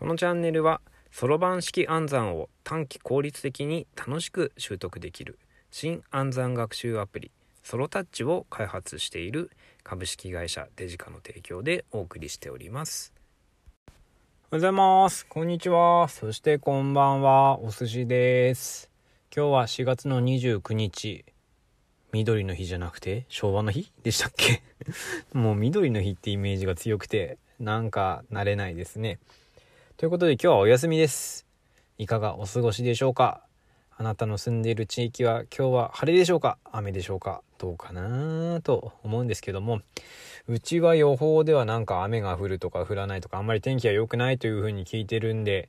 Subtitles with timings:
[0.00, 0.80] このチャンネルは
[1.12, 5.38] そろばん式暗算を短期効率的に楽しく習得できる
[5.70, 7.30] 新暗算学習アプリ
[7.62, 9.50] ソロタッチを開発している
[9.84, 13.12] 株式会社デジカの提供でお送りしております。
[13.86, 13.98] おはよ
[14.52, 15.26] うございます。
[15.26, 16.08] こんにちは。
[16.08, 17.60] そしてこんばんは。
[17.60, 18.90] お寿司です。
[19.36, 21.26] 今日は4月の29日。
[22.12, 24.62] 緑の日じゃなくて昭和の日でしたっけ？
[25.38, 29.18] もう緑の日ってイメージが強くてなんか慣れないですね。
[30.00, 31.44] ということで今日はお休みです。
[31.98, 33.42] いかがお過ごしでしょうか？
[33.94, 36.56] あなたの住んでいる地域は今日は晴れでしょうか？
[36.72, 37.42] 雨でしょうか？
[37.58, 39.82] どうかなと思うんですけども。
[40.48, 45.68] うちは予報ではなんか雨が降るとか降らないとかあんまり天気は良くないというふうに聞いてるんで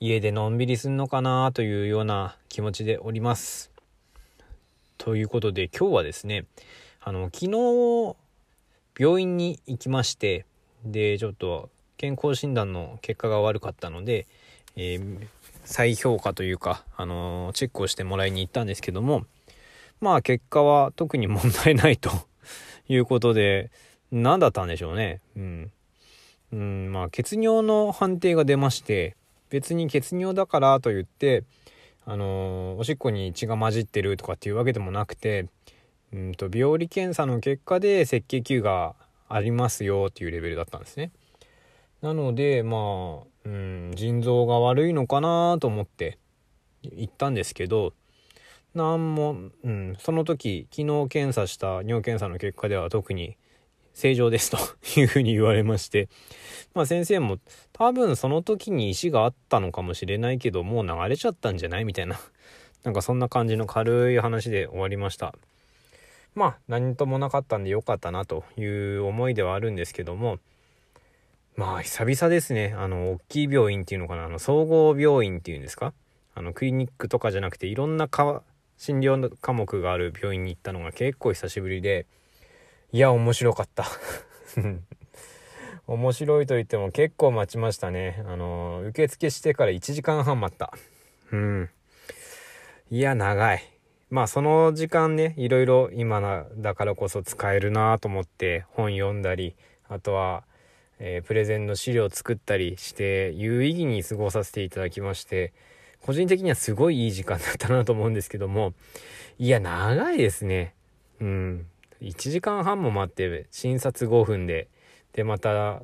[0.00, 3.70] 家でのんびりすんのかなというような気持ちでおります。
[4.98, 6.46] ということで今日はですね
[7.00, 8.16] あの昨日
[8.98, 10.46] 病院に行きまして
[10.84, 11.70] でちょっと
[12.02, 14.26] 健康診断の結果が悪かったので、
[14.74, 15.28] えー、
[15.62, 19.24] 再評価というか、あのー、チェックをしてもらいに行ったんですけども
[20.00, 22.10] まあ結果は特に問題ないと
[22.90, 23.70] いうことで
[24.10, 25.72] 何だったんでしょうねうん、
[26.52, 29.14] うん、まあ血尿の判定が出まして
[29.50, 31.44] 別に血尿だからと言って
[32.04, 35.46] あのー、おしっこに血が混じってるとかっていうわけでもなくて
[36.12, 38.96] うんと病理検査の結果で赤血球が
[39.28, 41.12] ありますよっていうレベルだったんですね。
[42.02, 46.18] なのでまあ、うん、腎臓が悪いのかなと思って
[46.82, 47.94] 行ったんですけど
[48.74, 53.36] 何も、うん、その時昨日検査した尿検査の結果では特に
[53.94, 54.58] 正常ですと
[55.00, 56.08] いうふうに言われまして、
[56.74, 57.38] まあ先生も
[57.72, 62.18] 多分その時に石があったのかもしれないけどもう流れちゃったんじゃないみたいな、
[62.84, 65.34] なんかそんな感じの軽い話で終わりました。
[66.34, 70.38] まあ何ともなかったんでよかったなという思いではあるんですけども、
[71.56, 72.74] まあ久々ですね。
[72.76, 74.24] あの、大きい病院っていうのかな。
[74.24, 75.92] あの、総合病院っていうんですか？
[76.34, 78.42] あの、クリニックとかじゃなくていろんなか
[78.78, 82.06] 診療の科目がある病院に行ったのが結構久しぶりで、
[82.90, 83.84] いや、面白かった。
[85.86, 88.22] 面白いと言っても結構待ちましたね。
[88.26, 90.72] あの、受付してから1時間半待った。
[91.32, 91.70] うん。
[92.90, 93.62] いや、長い。
[94.10, 99.56] まあその時間ね、いろいろ今だからこそ使えるなと思って本読んだり、
[99.88, 100.44] あとは
[100.98, 105.52] えー、プレゼンの資料を作ったりして有意義に過ごさせていただきまして
[106.00, 108.74] 個人的にはすごいいい時間だったなと思うんですけども
[109.38, 110.74] いや長いですね。
[111.20, 111.66] うん。
[112.00, 114.68] 1時間半も待って診察5分で。
[115.12, 115.82] でまた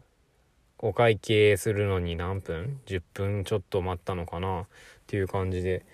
[0.79, 4.63] お会計するのに何分 ?10 分ちょっと待ったのかな？
[4.63, 4.67] っ
[5.07, 5.85] ていう感じで。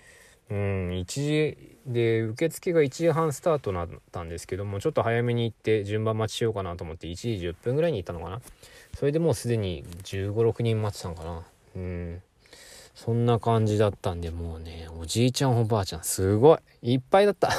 [0.49, 0.89] うん。
[0.91, 8.41] 1時で受付が1時半スタートだったんですけどもちょっと早めに行って順番待ちしようかなと思って1時10分ぐらいに行ったのかな？
[8.95, 11.43] それでもうすでに1 5 6人待ってたのかな。
[11.75, 12.21] うん。
[12.95, 16.93] そんな感じだったんでもうねおじいちゃんおばあちゃんすごい。
[16.93, 17.49] いっぱいだった。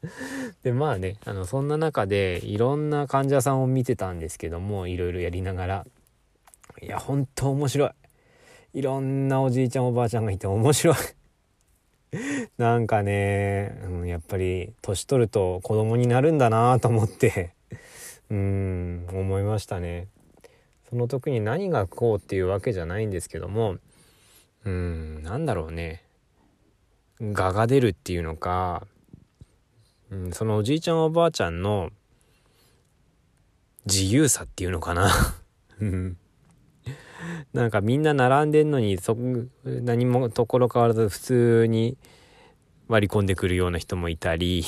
[0.62, 5.86] でまあねあのそんな中でいろんな患者さんを見てたんですけどもいろいろやりながら。
[6.82, 7.90] いやほんと面白い。
[8.74, 10.96] いろんなおじいちゃんおばあちゃんがいて面白い。
[12.58, 17.54] なんかね、うん、やっぱり年取ると子供になるんだなと思って。
[18.30, 20.06] うん思いましたね。
[20.90, 23.76] その時に何がこうっていうわけじゃないんですけども
[24.64, 26.04] うんなんだろうね。
[27.20, 28.86] 我が出るっていうのか、
[30.10, 31.90] うん、そのおじいちゃんおばあちゃんの
[33.86, 35.10] 自由さっていうのかな。
[37.52, 39.16] なんかみんな並んでんのにそ
[39.64, 41.96] 何もところ変わらず普通に
[42.88, 44.64] 割り込んでくるような人もいたり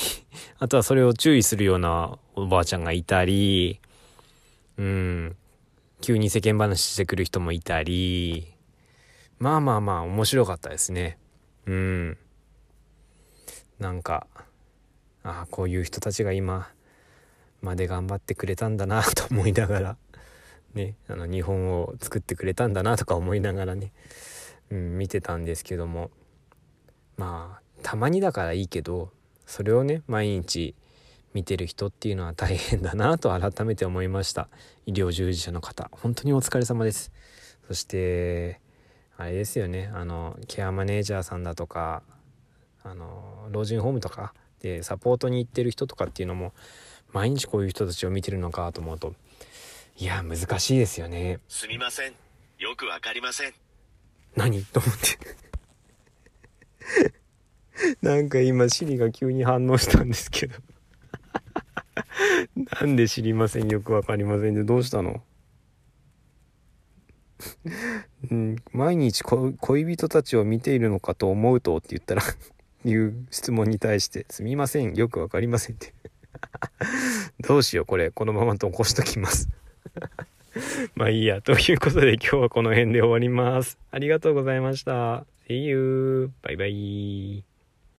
[0.58, 3.80] あとはそれを注意するようなおばあちゃんがいたり
[4.78, 5.36] うん。
[6.02, 8.52] 急に世間話してくる人もいたり、
[9.38, 11.16] まあまあまあ面白かったですね。
[11.66, 12.18] うん。
[13.78, 14.26] なんか、
[15.22, 16.68] ああ、こういう人たちが今
[17.60, 19.96] まで頑張ってくれたんだな と思いながら、
[20.74, 23.92] ね、あの日本を作ってくれたんだなとか思いながらね、
[24.70, 26.10] うん、見てたんですけども、
[27.16, 29.12] まあ、たまにだからいいけど、
[29.46, 30.74] それをね、毎日
[31.34, 34.48] 見てる人っていうのは大変だなと改めて思いました。
[34.86, 37.12] 医療従事者の方本当にお疲れ様です。
[37.66, 38.60] そして
[39.16, 39.90] あれですよね。
[39.94, 42.02] あのケアマネージャーさんだとか
[42.82, 46.52] あの老人ホームとかでサポートに行ってる人とかっていうのも
[47.12, 49.14] 毎日こういう人たちを見てるのかと思うと
[49.98, 51.38] いや難しいですよね。
[51.48, 52.12] すみません。
[52.58, 53.52] よくわかりません。
[54.36, 54.64] 何？
[54.64, 55.18] と思って。
[58.02, 60.54] なんか今シリが急に反応したんですけど
[62.54, 63.68] なんで知りません？
[63.68, 64.54] よくわかりません。
[64.54, 65.22] でどうしたの？
[68.30, 72.22] うん、毎日恋人たちを見ているのかと思うとって言ったら
[72.84, 74.94] いう質問に対してすみません。
[74.94, 75.94] よくわかりませんって。
[77.40, 78.10] どうしようこれ。
[78.10, 79.48] このままとこしときます。
[80.94, 81.40] まあいいや。
[81.42, 83.78] ということで今日はこの辺で終わります。
[83.90, 85.24] ありがとうございました。
[85.48, 86.30] See you!
[86.42, 87.51] バイバイ。